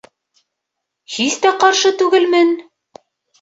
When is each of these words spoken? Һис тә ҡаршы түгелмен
Һис 1.15 1.35
тә 1.43 1.51
ҡаршы 1.65 1.93
түгелмен 2.01 2.57